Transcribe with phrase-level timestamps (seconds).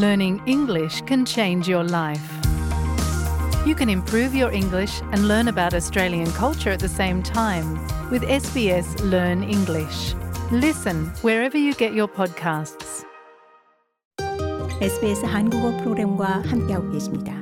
[0.00, 2.22] learning English can change your life.
[3.66, 7.78] You can improve your English and learn about Australian culture at the same time
[8.10, 10.14] with SBS Learn English.
[10.52, 13.04] Listen wherever you get your podcasts.
[14.80, 17.32] SBS 한국어 프로그램과 함께하고 계십니다.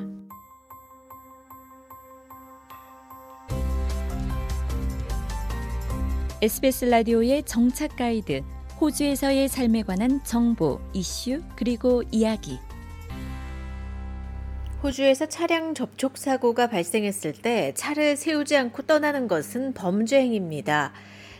[6.40, 8.42] SBS 라디오의 정착 가이드,
[8.81, 12.57] 호주에서의 삶에 관한 정보, 이슈, 그리고 이야기.
[14.81, 20.93] 호주에서 차량 접촉 사고가 발생했을 때 차를 세우지 않고 떠나는 것은 범죄 행위입니다.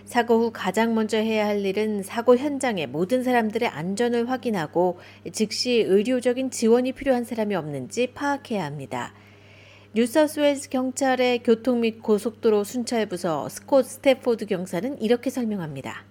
[0.04, 4.99] 사고 후 가장 먼저 해야 할 일은 사고 현장의 모든 사람들의 안전을 확인하고
[5.32, 9.13] 즉시 의료적인 지원이 필요한 사람이 없는지 파악해야 합니다.
[9.96, 16.09] 뉴사우스웨일스 경찰의 교통 및 고속도로 순찰 부서 스콧 스태포드 경사는 이렇게 설명합니다.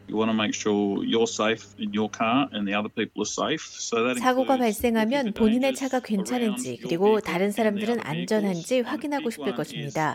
[4.19, 10.15] 사고가 발생하면 본인의 차가 괜찮은지 그리고 다른 사람들은 안전한지 확인하고 싶을 것입니다.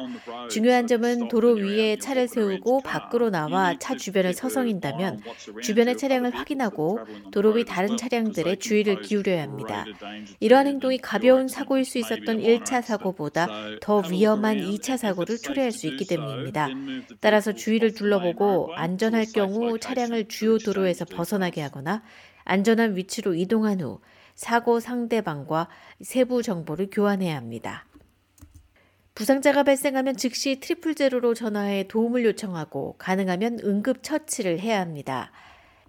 [0.49, 5.21] 중요한 점은 도로 위에 차를 세우고 밖으로 나와 차 주변을 서성인다면
[5.61, 6.99] 주변의 차량을 확인하고
[7.31, 9.85] 도로 위 다른 차량들의 주의를 기울여야 합니다.
[10.39, 13.47] 이러한 행동이 가벼운 사고일 수 있었던 1차 사고보다
[13.81, 16.69] 더 위험한 2차 사고를 초래할 수 있기 때문입니다.
[17.19, 22.03] 따라서 주위를 둘러보고 안전할 경우 차량을 주요 도로에서 벗어나게 하거나
[22.45, 23.99] 안전한 위치로 이동한 후
[24.35, 25.67] 사고 상대방과
[26.01, 27.85] 세부 정보를 교환해야 합니다.
[29.13, 35.31] 부상자가 발생하면 즉시 Triple Zero로 전화해 도움을 요청하고 가능하면 응급 처치를 해야 합니다.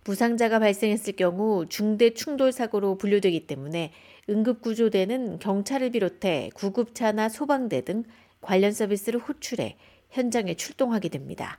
[0.03, 3.93] 부상자가 발생했을 경우 중대 충돌 사고로 분류되기 때문에
[4.29, 8.05] 응급 구조대는 경찰을 비롯해 구급차나 소방대 등
[8.43, 9.79] 관련 서비스를 호출해
[10.15, 11.59] 현장에 출동하게 됩니다.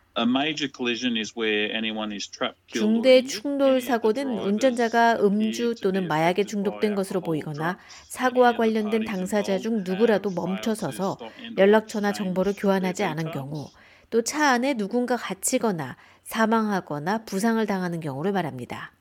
[2.67, 10.31] 중대 충돌 사고는 운전자가 음주 또는 마약에 중독된 것으로 보이거나 사고와 관련된 당사자 중 누구라도
[10.31, 11.17] 멈춰서서
[11.57, 13.67] 연락처나 정보를 교환하지 않은 경우
[14.09, 18.94] 또 차 안에 누군가 갇히거나 사망하거나 부상을 당하는 경우를 말합니다.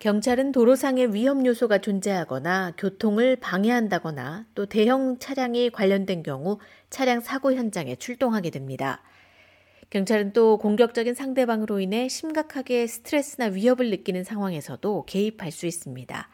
[0.00, 7.96] 경찰은 도로상의 위험 요소가 존재하거나 교통을 방해한다거나 또 대형 차량이 관련된 경우 차량 사고 현장에
[7.96, 9.02] 출동하게 됩니다.
[9.90, 16.28] 경찰은 또 공격적인 상대방으로 인해 심각하게 스트레스나 위협을 느끼는 상황에서도 개입할 수 있습니다.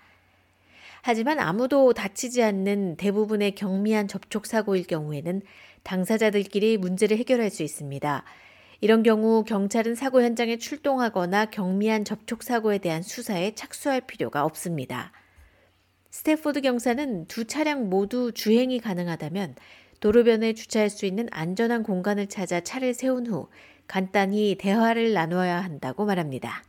[1.02, 5.42] 하지만 아무도 다치지 않는 대부분의 경미한 접촉 사고일 경우에는
[5.82, 8.22] 당사자들끼리 문제를 해결할 수 있습니다.
[8.80, 15.12] 이런 경우 경찰은 사고 현장에 출동하거나 경미한 접촉 사고에 대한 수사에 착수할 필요가 없습니다.
[16.10, 19.54] 스태포드 경사는 두 차량 모두 주행이 가능하다면
[20.00, 23.48] 도로변에 주차할 수 있는 안전한 공간을 찾아 차를 세운 후
[23.88, 26.62] 간단히 대화를 나누어야 한다고 말합니다.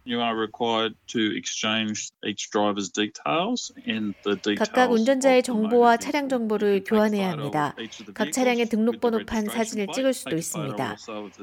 [4.58, 7.76] 각각 운전자의 정보와 차량 정보를 교환해야 합니다.
[8.14, 10.96] 각 차량의 등록번호판 사진을 찍을 수도 있습니다.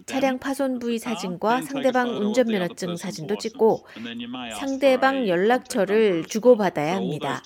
[0.06, 3.86] 차량 파손 부위 사진과 상대방 운전면허증 사진도 찍고
[4.58, 7.42] 상대방 연락처를 주고받아야 합니다.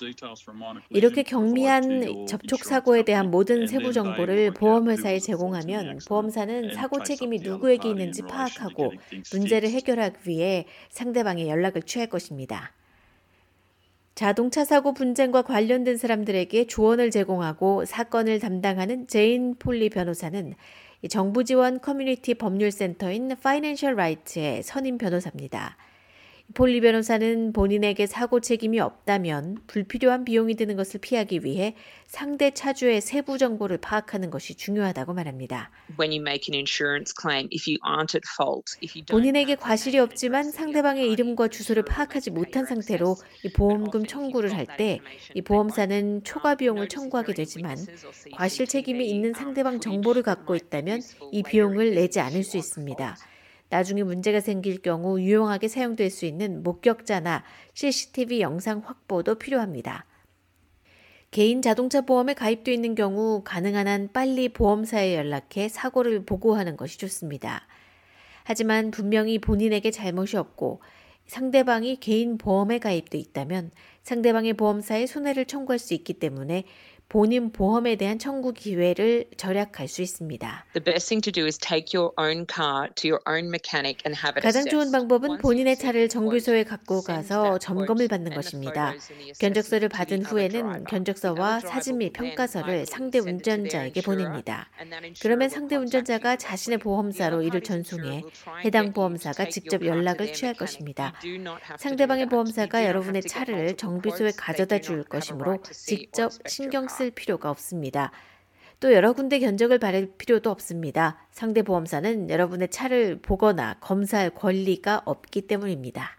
[0.89, 8.18] 이렇게 경미한 접촉 사고에 대한 모든 세부 정보를 보험회사에 제공하면 보험사는 사고 책임이 누구에게 있는지
[8.23, 8.93] 파악하고
[9.33, 12.73] 문제를 해결하기 위해 상대방에 연락을 취할 것입니다.
[14.15, 20.55] 자동차 사고 분쟁과 관련된 사람들에게 조언을 제공하고 사건을 담당하는 제인 폴리 변호사는
[21.09, 25.77] 정부 지원 커뮤니티 법률센터인 파이낸셜 라이트의 선임 변호사입니다.
[26.55, 31.75] 폴리 변호사는 본인에게 사고 책임이 없다면 불필요한 비용이 드는 것을 피하기 위해
[32.07, 35.69] 상대 차주의 세부 정보를 파악하는 것이 중요하다고 말합니다.
[39.11, 43.15] 본인에게 과실이 없지만 상대방의 이름과 주소를 파악하지 못한 상태로
[43.55, 44.99] 보험금 청구를 할 때
[45.35, 47.77] 이 보험사는 초과 비용을 청구하게 되지만
[48.31, 51.01] 과실 책임이 있는 상대방 정보를 갖고 있다면
[51.31, 53.19] 이 비용을 내지 않을 수 있습니다.
[53.69, 60.05] 나중에 문제가 생길 경우 유용하게 사용될 수 있는 목격자나 CCTV 영상 확보도 필요합니다.
[61.31, 67.67] 개인 자동차 보험에 가입되어 있는 경우 가능한 한 빨리 보험사에 연락해 사고를 보고하는 것이 좋습니다.
[68.43, 70.81] 하지만 분명히 본인에게 잘못이 없고
[71.27, 73.69] 상대방이 개인 보험에 가입돼 있다면
[74.01, 76.63] 상대방의 보험사에 손해를 청구할 수 있기 때문에
[77.09, 80.65] 본인 보험에 대한 청구 기회를 절약할 수 있습니다.
[80.73, 84.15] The best thing to do is take your own car to your own mechanic and
[84.15, 84.91] have it 가장 좋은.
[84.91, 88.93] 방법은 본인의 차를 정비소에 갖고 가서 점검을 받는 것입니다.
[89.39, 90.83] 견적서를 받은 후에는.
[90.83, 94.69] 견적서와 사진 및 평가서를 상대 운전자에게 보냅니다.
[95.19, 96.77] 그러면 상대 운전자가 자신의.
[96.77, 98.21] 보험사로 이를 전송해
[98.63, 100.53] 해당 보험사가 직접 연락을 취할.
[100.53, 101.13] 것입니다.
[101.79, 102.27] 상대방의.
[102.27, 106.98] 보험사가 여러분의 차를 정비소에 가져다 줄 것이므로 직접 신경 car.
[106.99, 108.11] 쓸 필요가 없습니다.
[108.81, 111.17] 또 여러 군데 견적을 받을 필요도 없습니다.
[111.31, 116.17] 상대 보험사는 여러분의 차를 보거나 검사할 권리가 없기 때문입니다.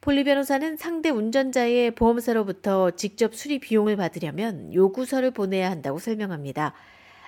[0.00, 6.72] 폴리 변호사는 상대 운전자의 보험사로부터 직접 수리 비용을 받으려면 요구서를 보내야 한다고 설명합니다.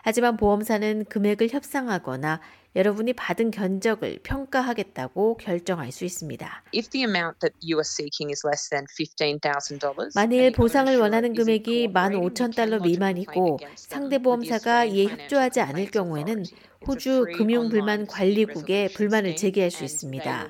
[0.02, 2.40] 하지만 보험사는 금액을 협상하거나
[2.74, 6.64] 여러분이 받은 견적을 평가하겠다고 결정할 수 있습니다.
[6.74, 11.88] If the amount that you are seeking is less than $15,000, 만일 보상을 원하는 금액이
[11.92, 16.44] 15,000달러 미만이고 상대 보험사가 이에 협조하지 않을 경우에는
[16.86, 20.48] 호주 금융불만관리국에 불만을 제기할 수 있습니다.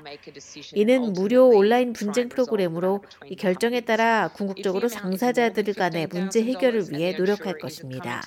[0.74, 7.58] 이는 무료 온라인 분쟁 프로그램으로 이 결정에 따라 궁극적으로 당사자들 간의 문제 해결을 위해 노력할
[7.58, 8.22] 것입니다.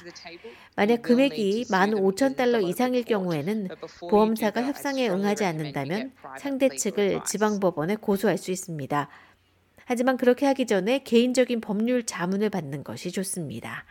[0.75, 3.69] 만약 금액이 15,000달러 이상일 경우에는
[4.09, 9.09] 보험사가 협상에 응하지 않는다면 상대 측을 지방법원에 고소할 수 있습니다.
[9.85, 13.85] 하지만 그렇게 하기 전에 개인적인 법률 자문을 받는 것이 좋습니다.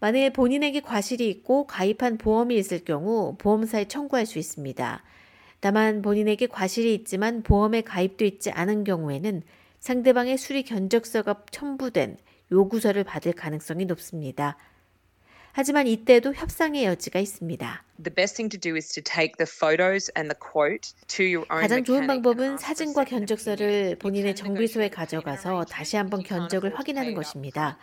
[0.00, 5.02] 만일 본인에게 과실이 있고 가입한 보험이 있을 경우 보험사에 청구할 수 있습니다.
[5.60, 9.42] 다만 본인에게 과실이 있지만 보험에 가입돼 있지 않은 경우에는
[9.78, 12.18] 상대방의 수리 견적서가 첨부된
[12.52, 14.58] 요구서를 받을 가능성이 높습니다.
[15.56, 17.84] 하지만 이때도 협상의 여지가 있습니다.
[18.02, 21.46] The best thing to do is to take the photos and the quote to your
[21.48, 23.96] own 가장 좋은 방법은 사진과 견적서를.
[24.00, 27.78] 본인의 정비소에 가져가서 다시 한번 견적을 확인하는 것입니다.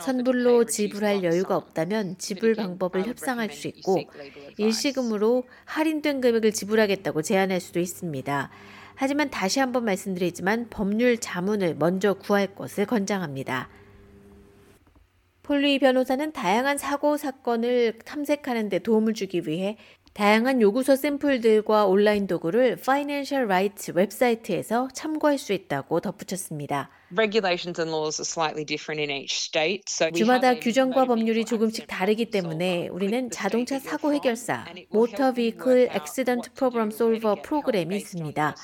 [0.00, 1.56] 선불로 지불할 여유가.
[1.56, 4.00] 없다면 지불 방법을 협상할 수 있고.
[4.56, 8.50] 일시금으로 할인된 금액을 지불하겠다고 제안할 수도 있습니다.
[8.94, 13.68] 하지만 다시 한번 말씀드리지만 법률 자문을 먼저 구할 것을 권장합니다.
[15.50, 19.76] 폴리 변호사는 다양한 사고 사건을 탐색하는 데 도움을 주기 위해
[20.12, 26.90] 다양한 요구서 샘플들과 온라인 도구를 Financial Rights 웹사이트에서 참고할 수 있다고 덧붙였습니다.
[30.14, 32.86] 주마다 규정과 법률이 조금씩 다르기 때문에.
[32.86, 38.54] 우리는 자동차 사고 해결사 모터 비클 액시던트 프로그램 솔버 프로그램이 있습니다.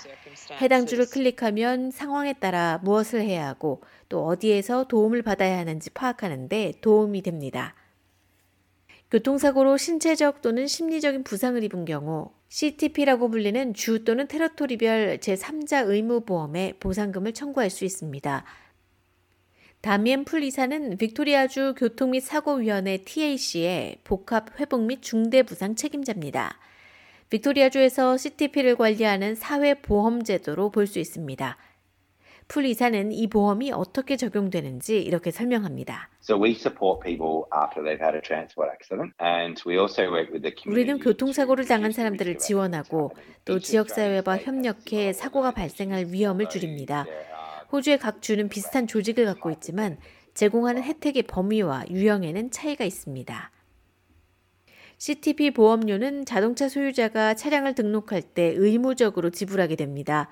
[0.61, 7.23] 해당 줄을 클릭하면 상황에 따라 무엇을 해야 하고 또 어디에서 도움을 받아야 하는지 파악하는데 도움이
[7.23, 7.75] 됩니다.
[9.11, 17.33] 교통사고로 신체적 또는 심리적인 부상을 입은 경우 CTP라고 불리는 주 또는 테러토리별 제3자 의무보험에 보상금을
[17.33, 18.45] 청구할 수 있습니다.
[19.81, 26.59] 다미엔 풀 이사는 빅토리아주 교통 및 사고위원회 TAC의 복합 회복 및 중대 부상 책임자입니다.
[27.31, 31.57] 빅토리아주에서 CTP를 관리하는 사회보험제도로 볼 수 있습니다.
[32.49, 36.09] 풀 이사는 이 보험이 어떻게 적용되는지 이렇게 설명합니다.
[40.67, 43.11] 우리는 교통사고를 당한 사람들을 지원하고
[43.45, 43.59] 또.
[43.59, 47.05] 지역사회와 협력해 사고가 발생할 위험을 줄입니다.
[47.73, 49.99] 호주의 각 주는 비슷한 조직을 갖고 있지만
[50.35, 53.51] 제공하는 혜택의 범위와 유형에는 차이가 있습니다.
[54.99, 60.29] CTP 보험료는 자동차 소유자가 차량을 등록할 때 의무적으로 지불하게 됩니다.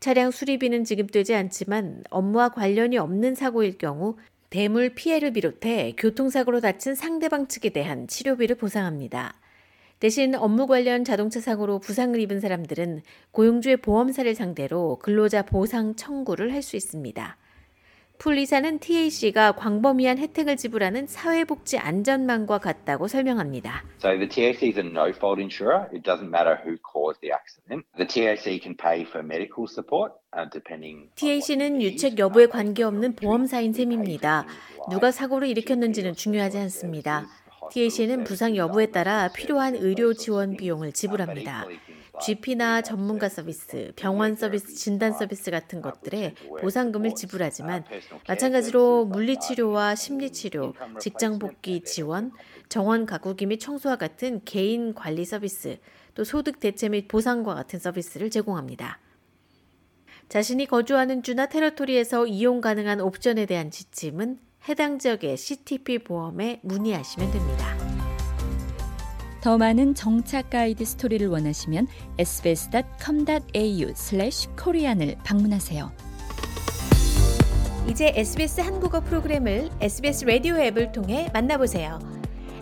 [0.00, 4.16] 차량 수리비는 지급되지 않지만 업무와 관련이 없는 사고일 경우
[4.50, 9.34] 대물 피해를 비롯해 교통사고로 다친 상대방 측에 대한 치료비를 보상합니다.
[9.98, 16.60] 대신 업무 관련 자동차 사고로 부상을 입은 사람들은 고용주의 보험사를 상대로 근로자 보상 청구를 할
[16.60, 17.38] 수 있습니다.
[18.22, 23.82] 풀리사는 TAC가 광범위한 혜택을 지불하는 사회복지 안전망과 같다고 설명합니다.
[23.98, 25.88] So the TAC is a no-fault insurer.
[25.92, 27.84] It doesn't matter who caused the accident.
[27.96, 30.46] The TAC can pay for medical support, uh,
[31.16, 32.16] TAC는 유책.
[32.20, 34.46] 여부에 Uh, 관계없는 보험사인 셈입니다.
[34.88, 37.26] 누가 사고를 일으켰는지는 중요하지 않습니다.
[37.72, 41.66] TAC는 부상 여부에 따라 필요한 의료 지원 비용을 지불합니다.
[42.24, 47.84] GP나 전문가 서비스, 병원 서비스, 진단 서비스 같은 것들에 보상금을 지불하지만
[48.28, 52.32] 마찬가지로 물리치료와 심리치료, 직장 복귀 지원,
[52.68, 55.78] 정원 가꾸기 및 청소와 같은 개인 관리 서비스,
[56.14, 58.98] 또 소득 대체 및 보상과 같은 서비스를 제공합니다.
[60.28, 64.38] 자신이 거주하는 주나 테러토리에서 이용 가능한 옵션에 대한 지침은
[64.68, 67.81] 해당 지역의 CTP 보험에 문의하시면 됩니다.
[69.42, 75.90] 더 많은 정착 가이드 스토리를 원하시면 sbs.com.au/korean을 방문하세요.
[77.88, 81.98] 이제 SBS 한국어 프로그램을 SBS 라디오 앱을 통해 만나보세요.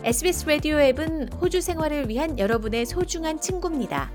[0.04, 4.10] SBS 라디오 앱은 호주 생활을 위한 여러분의 소중한 친구입니다.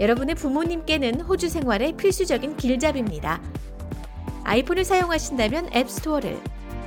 [0.00, 3.40] 여러분의 부모님께는 호주 생활의 필수적인 길잡이입니다.
[4.42, 6.36] 아이폰을 사용하신다면 앱스토어를,